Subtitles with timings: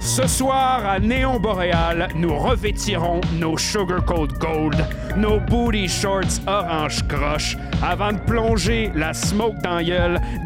[0.00, 4.82] Ce soir, à Néon Boréal, nous revêtirons nos Sugar Coat Gold,
[5.18, 9.80] nos booty shorts orange croche, avant de plonger la smoke dans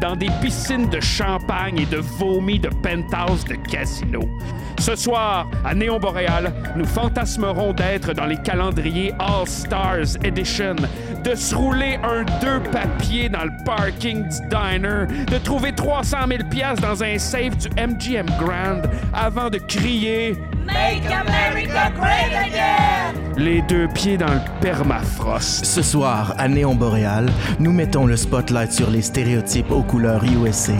[0.01, 4.19] dans des piscines de champagne et de vomi de penthouse de casino.
[4.79, 10.75] Ce soir, à Néon Boréal, nous fantasmerons d'être dans les calendriers All Stars Edition,
[11.25, 16.43] de se rouler un deux papiers dans le parking du diner, de trouver 300 000
[16.49, 18.81] pièces dans un safe du MGM Grand
[19.11, 23.19] avant de crier Make America Great Again!
[23.37, 25.65] les deux pieds dans le permafrost.
[25.65, 27.27] Ce soir, à Néon Boréal,
[27.59, 30.73] nous mettons le spotlight sur les stéréotypes aux couleurs USA.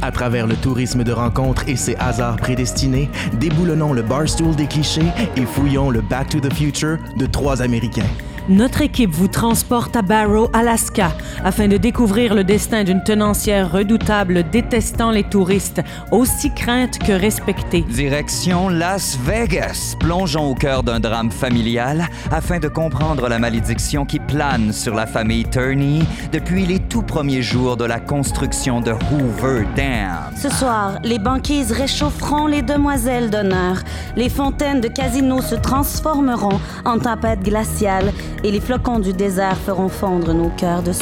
[0.00, 5.02] À travers le tourisme de rencontre et ses hasards prédestinés, déboulonnons le barstool des clichés
[5.36, 8.08] et fouillons le Back to the Future de trois Américains.
[8.48, 11.12] Notre équipe vous transporte à Barrow, Alaska,
[11.44, 17.82] afin de découvrir le destin d'une tenancière redoutable détestant les touristes, aussi crainte que respectée.
[17.82, 19.96] Direction Las Vegas.
[20.00, 25.06] Plongeons au cœur d'un drame familial afin de comprendre la malédiction qui plane sur la
[25.06, 26.00] famille Turney
[26.32, 30.32] depuis les tout premiers jours de la construction de Hoover Dam.
[30.36, 33.82] Ce soir, les banquises réchaufferont les demoiselles d'honneur.
[34.16, 38.12] Les fontaines de casino se transformeront en tempêtes glaciales
[38.44, 40.92] et les flocons du désert feront fondre nos cœurs de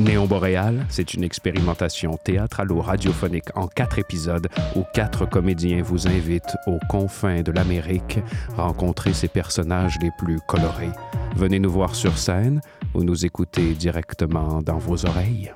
[0.00, 6.80] Néon Boréal, c'est une expérimentation théâtralo-radiophonique en quatre épisodes où quatre comédiens vous invitent aux
[6.88, 8.18] confins de l'Amérique
[8.56, 10.90] rencontrer ses personnages les plus colorés.
[11.36, 12.60] Venez nous voir sur scène
[12.92, 15.52] ou nous écouter directement dans vos oreilles.